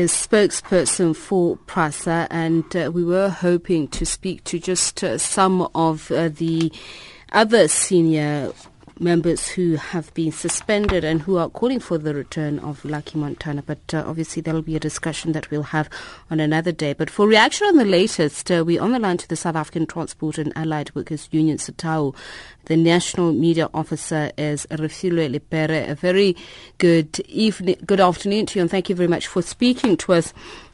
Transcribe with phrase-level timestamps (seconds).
[0.00, 5.68] is spokesperson for PRASA, and uh, we were hoping to speak to just uh, some
[5.74, 6.72] of uh, the
[7.32, 8.50] other senior
[9.00, 13.62] members who have been suspended and who are calling for the return of Lucky Montana.
[13.62, 15.88] But uh, obviously, there will be a discussion that we'll have
[16.30, 16.92] on another day.
[16.92, 19.86] But for reaction on the latest, uh, we're on the line to the South African
[19.86, 22.14] Transport and Allied Workers Union, SATAWU.
[22.66, 25.88] The national media officer is Refilwe Lepere.
[25.88, 26.36] A very
[26.78, 30.32] good evening, good afternoon to you, and thank you very much for speaking to us.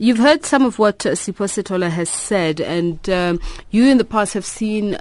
[0.00, 3.40] You've heard some of what uh, Sipho Setola has said, and um,
[3.70, 4.96] you in the past have seen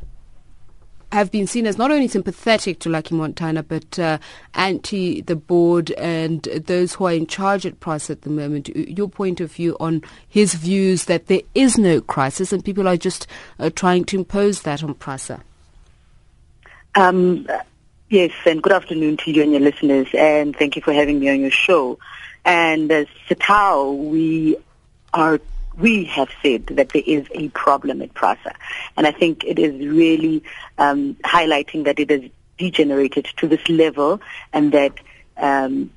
[1.12, 4.18] have been seen as not only sympathetic to Lucky Montana, but uh,
[4.54, 8.70] anti the board and those who are in charge at PRASA at the moment.
[8.76, 12.98] Your point of view on his views that there is no crisis and people are
[12.98, 13.28] just
[13.60, 15.42] uh, trying to impose that on PRASA.
[16.96, 17.48] Um,
[18.10, 21.30] yes, and good afternoon to you and your listeners, and thank you for having me
[21.30, 22.00] on your show.
[22.44, 24.58] And as SATAWU, we
[25.14, 25.40] are
[25.78, 28.54] we have said that there is a problem at PRASA.
[28.96, 30.44] And I think it is really
[30.78, 32.22] um, highlighting that it has
[32.58, 34.20] degenerated to this level
[34.54, 34.94] and that
[35.38, 35.92] um,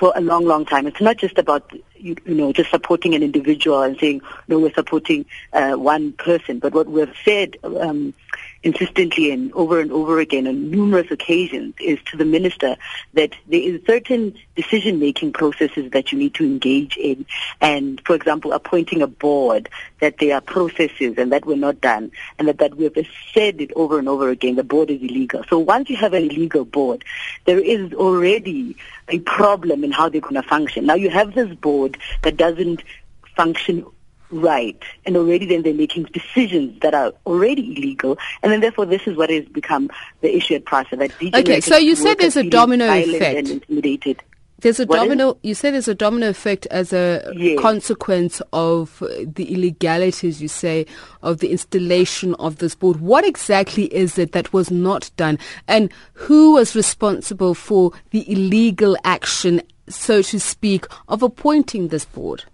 [0.00, 0.86] for a long, long time.
[0.86, 4.72] It's not just about you, you, know just supporting an individual and saying no, we're
[4.72, 8.14] supporting uh, one person, but what we've said um,
[8.62, 12.76] insistently and over and over again on numerous occasions is to the minister
[13.14, 17.24] that there is certain decision-making processes that you need to engage in.
[17.60, 19.68] And, for example, appointing a board,
[20.00, 22.96] that there are processes and that were not done, and that, that we have
[23.32, 25.42] said it over and over again, the board is illegal.
[25.48, 27.04] So once you have an illegal board,
[27.46, 28.76] there is already
[29.08, 30.86] a problem in how they're going to function.
[30.86, 32.82] Now you have this board that doesn't
[33.36, 33.86] function
[34.30, 34.80] right.
[35.06, 38.18] And already then they're making decisions that are already illegal.
[38.42, 40.96] And then therefore this is what has become the issue at PRASA.
[40.96, 43.38] That okay, so you said there's a domino effect.
[43.38, 44.22] And intimidated.
[44.60, 45.38] There's a what domino.
[45.42, 47.58] You say there's a domino effect as a yes.
[47.58, 50.42] consequence of the illegalities.
[50.42, 50.84] You say
[51.22, 53.00] of the installation of this board.
[53.00, 58.98] What exactly is it that was not done, and who was responsible for the illegal
[59.02, 62.44] action, so to speak, of appointing this board?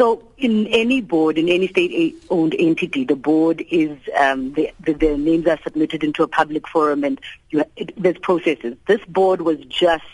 [0.00, 5.18] So in any board, in any state-owned entity, the board is, um, the, the, the,
[5.18, 8.78] names are submitted into a public forum and you, it, there's processes.
[8.86, 10.04] This board was just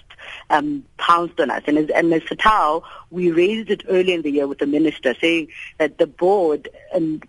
[0.51, 1.63] um, pounced on us.
[1.69, 2.23] And as, and as
[3.13, 7.25] we raised it early in the year with the minister saying that the board and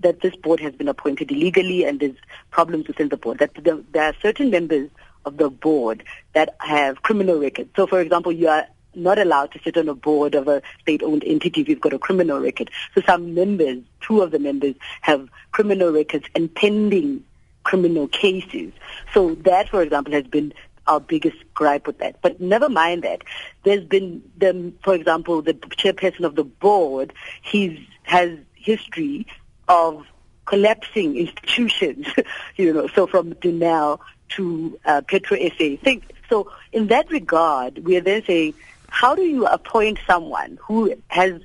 [0.00, 2.18] that this board has been appointed illegally and there's
[2.50, 3.38] problems within the board.
[3.38, 4.90] That the, there are certain members
[5.24, 6.04] of the board
[6.34, 7.70] that have criminal records.
[7.74, 8.66] So, for example, you are
[8.96, 11.98] not allowed to sit on a board of a state-owned entity if you've got a
[11.98, 12.70] criminal record.
[12.94, 17.24] So some members, two of the members, have criminal records and pending
[17.62, 18.72] criminal cases.
[19.12, 20.52] So that, for example, has been
[20.86, 22.20] our biggest gripe with that.
[22.20, 23.22] But never mind that.
[23.62, 27.12] There's been, the, for example, the chairperson of the board,
[27.42, 29.26] he's has history
[29.66, 30.06] of
[30.44, 32.06] collapsing institutions,
[32.56, 33.98] you know, so from Denel
[34.30, 35.76] to uh, Petro SA.
[36.28, 38.54] So in that regard, we are then saying
[38.88, 41.40] how do you appoint someone who has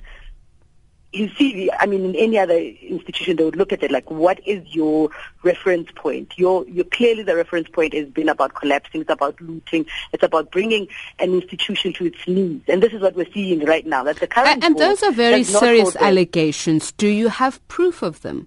[1.12, 4.46] you see, I mean, in any other institution, they would look at it like, what
[4.46, 5.10] is your
[5.42, 6.32] reference point?
[6.36, 10.52] Your, your clearly the reference point has been about collapsing, it's about looting, it's about
[10.52, 10.86] bringing
[11.18, 14.04] an institution to its knees, and this is what we're seeing right now.
[14.04, 16.92] That the current and, and those are very serious allegations.
[16.92, 18.46] Do you have proof of them?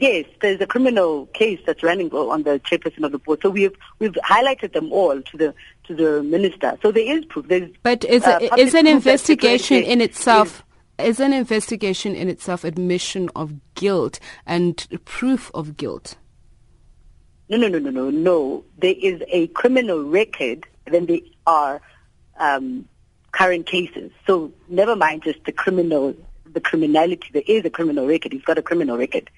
[0.00, 3.40] Yes, there's a criminal case that's running on the chairperson of the board.
[3.42, 6.78] So we've we've highlighted them all to the to the minister.
[6.80, 7.48] So there is proof.
[7.48, 10.64] There's, but is uh, is an investigation in itself?
[10.98, 16.16] Is, is an investigation in itself admission of guilt and proof of guilt?
[17.50, 18.64] No, no, no, no, no, no.
[18.78, 21.82] There is a criminal record, then there are
[22.38, 22.88] um,
[23.32, 24.12] current cases.
[24.26, 26.14] So never mind just the criminal,
[26.50, 27.28] the criminality.
[27.34, 28.32] There is a criminal record.
[28.32, 29.28] He's got a criminal record.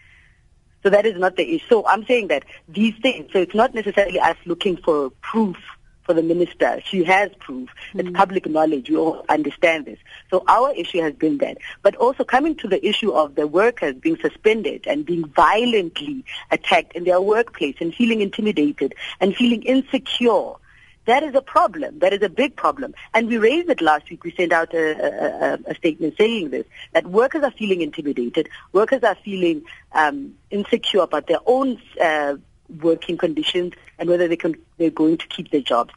[0.82, 1.66] So that is not the issue.
[1.68, 5.56] So I'm saying that these things, so it's not necessarily us looking for proof
[6.04, 6.80] for the minister.
[6.84, 7.68] She has proof.
[7.68, 8.00] Mm-hmm.
[8.00, 8.90] It's public knowledge.
[8.90, 9.98] We all understand this.
[10.30, 11.58] So our issue has been that.
[11.82, 16.94] But also coming to the issue of the workers being suspended and being violently attacked
[16.94, 20.54] in their workplace and feeling intimidated and feeling insecure
[21.04, 21.98] that is a problem.
[21.98, 22.94] That is a big problem.
[23.12, 24.22] And we raised it last week.
[24.24, 28.48] We sent out a, a, a statement saying this, that workers are feeling intimidated.
[28.72, 32.36] Workers are feeling um, insecure about their own uh,
[32.80, 35.92] working conditions and whether they can, they're going to keep their jobs.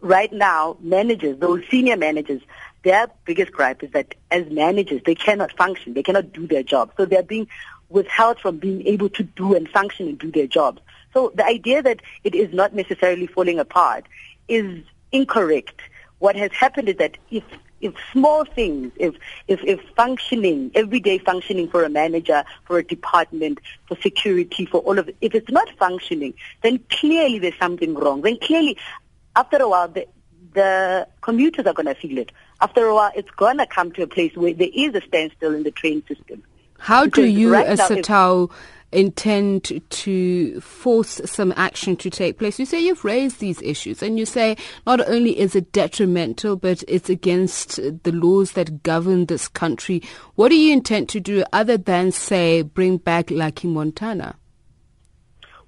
[0.00, 2.42] Right now, managers, those senior managers,
[2.82, 5.94] their biggest gripe is that as managers, they cannot function.
[5.94, 6.92] They cannot do their job.
[6.96, 7.48] So they're being
[7.88, 10.80] withheld from being able to do and function and do their jobs.
[11.12, 14.04] So the idea that it is not necessarily falling apart
[14.48, 14.82] is
[15.12, 15.80] incorrect.
[16.18, 17.44] What has happened is that if
[17.84, 19.14] if small things, if,
[19.46, 24.98] if, if functioning, everyday functioning for a manager, for a department, for security, for all
[24.98, 26.32] of it, if it's not functioning,
[26.62, 28.22] then clearly there's something wrong.
[28.22, 28.78] Then clearly,
[29.36, 30.06] after a while, the,
[30.54, 32.32] the commuters are going to feel it.
[32.62, 35.54] After a while, it's going to come to a place where there is a standstill
[35.54, 36.42] in the train system.
[36.78, 38.50] How because do you, right as SATAWU,
[38.94, 42.58] intend to force some action to take place?
[42.58, 44.56] You say you've raised these issues and you say
[44.86, 50.02] not only is it detrimental, but it's against the laws that govern this country.
[50.36, 54.36] What do you intend to do other than, say, bring back Lucky Montana?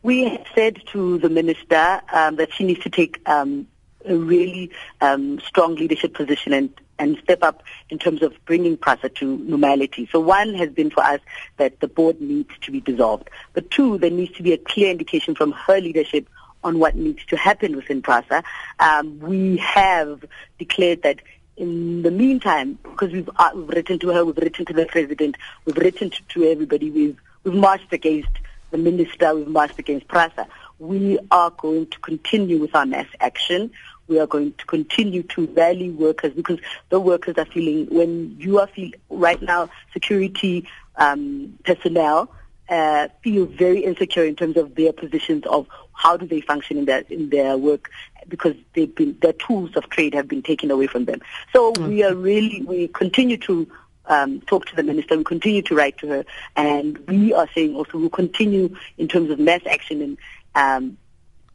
[0.02, 3.66] We have said to the minister um, that she needs to take um,
[4.04, 4.70] a really
[5.00, 10.08] um, strong leadership position and and step up in terms of bringing PRASA to normality.
[10.10, 11.20] So one has been for us
[11.56, 13.28] that the board needs to be dissolved.
[13.52, 16.28] But two, there needs to be a clear indication from her leadership
[16.64, 18.42] on what needs to happen within PRASA.
[18.80, 20.24] Um, we have
[20.58, 21.20] declared that
[21.56, 25.36] in the meantime, because we've, uh, we've, written to her, we've written to the president,
[25.64, 28.28] we've written to, to everybody, we've, we've marched against
[28.70, 30.46] the minister, we've marched against PRASA.
[30.78, 33.70] We are going to continue with our mass action
[34.08, 36.58] we are going to continue to rally workers because
[36.90, 40.66] the workers are feeling when you are feeling right now security
[40.96, 42.30] um, personnel
[42.68, 46.84] uh, feel very insecure in terms of their positions of how do they function in
[46.84, 47.90] their in their work
[48.28, 51.20] because they've been their tools of trade have been taken away from them.
[51.52, 51.88] So mm-hmm.
[51.88, 53.68] we are really we continue to
[54.06, 55.16] um, talk to the minister.
[55.16, 56.24] We continue to write to her,
[56.54, 60.18] and we are saying also we'll continue in terms of mass action and
[60.54, 60.98] um,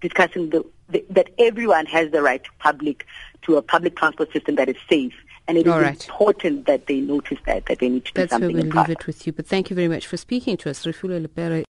[0.02, 0.66] discussing the
[1.10, 3.06] that everyone has the right to public
[3.44, 5.14] to a public transport system that is safe.
[5.48, 6.08] And it All is right.
[6.08, 8.56] important that they notice that, that they need to That's do something.
[8.56, 9.34] Where we'll leave it with you.
[9.34, 10.86] But thank you very much for speaking to us.
[10.86, 11.66] Refilwe Lepere